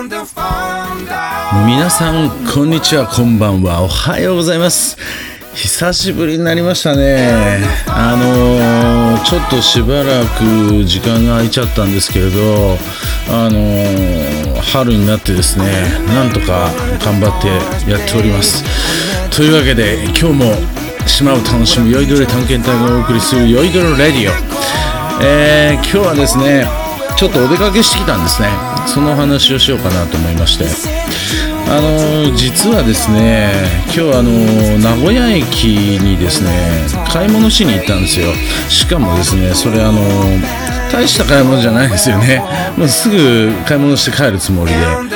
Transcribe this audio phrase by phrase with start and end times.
[0.00, 3.82] 皆さんこんにちはこんばんは。
[3.82, 4.96] おはようございます。
[5.54, 7.58] 久しぶりになりましたね。
[7.88, 12.78] あのー、ちょっとしばらく時間が空いちゃったんですけれど
[13.28, 15.64] あのー、春になってですね
[16.06, 16.70] なんとか
[17.04, 18.62] 頑張ってやっております。
[19.36, 20.44] というわけで今日も
[21.08, 25.24] 島を楽しむ酔いどれ探検隊がお送りする酔いどれレディオ。
[25.24, 26.87] えー、今日はですね
[27.18, 28.48] ちょっとお出かけしてきたんですね。
[28.86, 30.66] その話をしようかなと思いまして。
[31.66, 33.50] あの実はですね
[33.86, 34.30] 今日あの
[34.78, 38.28] 名古屋駅にですね買い物しに行ったんですよ。
[38.68, 40.00] しかもですねそれあの
[40.92, 42.40] 大した買い物じゃないですよね。
[42.78, 45.08] もうすぐ買い物して帰るつもりで行っ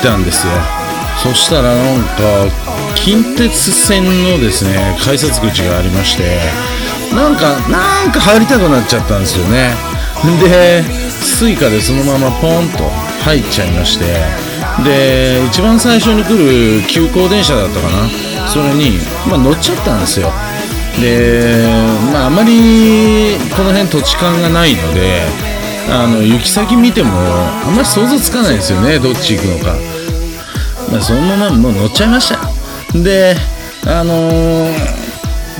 [0.00, 0.52] たんですよ。
[1.24, 2.22] そしたらなんか
[2.94, 6.38] 近鉄線のですね改札口がありまして
[7.12, 9.74] なんかなんか入りたくなっちゃったんですよね。
[10.40, 11.11] で
[11.42, 12.88] suica でそのままポンと
[13.24, 14.04] 入っちゃいまして
[14.84, 18.08] で一番最初に来る急行電車だったかな。
[18.48, 20.30] それに、まあ、乗っちゃったんですよ。
[21.00, 21.66] で、
[22.12, 25.22] まあ、あまりこの辺土地勘がないので
[25.90, 28.98] あの行き先見てもあんまり想像つかないですよね。
[28.98, 29.74] どっち行くのか、
[30.90, 32.38] まあ、そのままもう乗っちゃいました。
[32.98, 33.34] で
[33.86, 35.01] あのー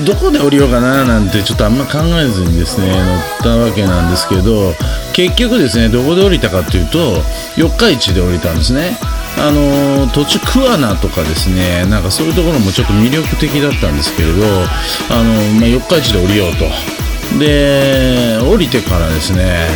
[0.01, 4.73] どこで降りようかななんてちょっとあんま考えずにですね乗ったわけなんですけど
[5.13, 7.21] 結局ですねどこで降りたかっていうと
[7.55, 8.97] 四日市で降りたんですね。
[9.35, 14.45] あの途中桑名とかですねなんかそういうところもちょっと魅力的だったんですけれど
[15.09, 16.65] あの、まあ、四日市で降りようと。
[17.39, 19.67] で降りてからですね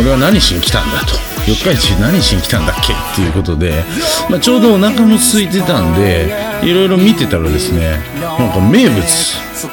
[0.00, 1.31] 俺は何しに来たんだと。
[1.46, 2.92] 四日市何しに来たんだっけ？
[2.92, 3.84] っていうことで、
[4.30, 9.02] まあ、ちょうどお腹も空いてたんでいろいろ見てたらですねなんか名物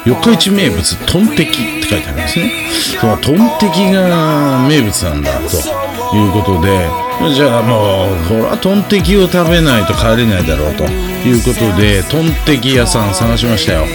[0.04, 2.52] 四日市名物トンテキって書いてあるんですね。
[3.00, 6.88] そのトンテキが名物なんだということで
[7.34, 10.84] じゃあもうこれはトンテキを食べないと帰れないだろうと。
[11.28, 13.86] いうことでトンテキ屋さん探しましたよ。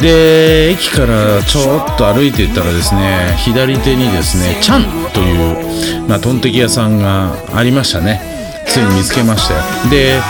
[0.00, 8.20] で駅からちょっと歩いていったらですね左手にですねチャンという、まあ、トンテキ屋さんがありましたね。
[8.66, 9.60] ついに見つけましたよ。
[9.90, 10.20] で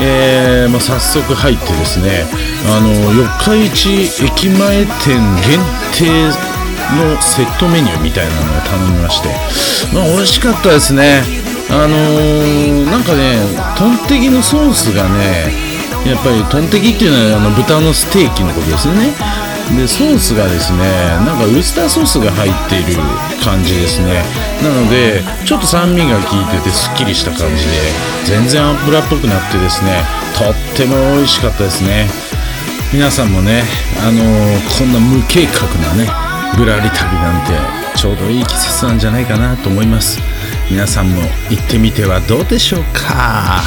[0.00, 2.24] えーまあ、早速入ってですね
[2.68, 3.26] あの四
[3.66, 5.58] 日市駅前店限
[5.92, 6.28] 定
[6.94, 9.28] のセットメニューみたいなのを頼みまして、
[9.92, 11.22] まあ、美味しかったですね。
[11.70, 13.38] あのー、なんかね
[13.76, 15.67] トンテキのソースがね
[16.06, 19.12] やっぱりトンテキっていうのはあの豚のステーキのことですよね。
[19.76, 20.78] でソースがですね
[21.26, 23.02] なんかウスターソースが入っている
[23.44, 24.24] 感じですね。
[24.62, 27.70] なのでちょっと酸味が効いててすっきりした感じで
[28.24, 30.02] 全然油っぽくなってですね
[30.38, 32.08] とっても美味しかったですね。
[32.92, 33.64] 皆さんもね
[34.00, 36.08] あのー、こんな無計画なね
[36.56, 37.52] ぶらり旅なんて
[37.98, 40.18] ちょうどいい季節なんじゃないかなと思います。
[40.70, 41.20] 皆さんも
[41.50, 43.60] 行ってみてはどうでしょうか。